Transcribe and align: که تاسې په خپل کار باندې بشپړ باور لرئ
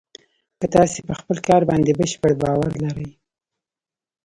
که 0.59 0.65
تاسې 0.75 0.99
په 1.07 1.13
خپل 1.19 1.37
کار 1.47 1.61
باندې 1.69 1.97
بشپړ 1.99 2.31
باور 2.43 2.71
لرئ 2.83 3.09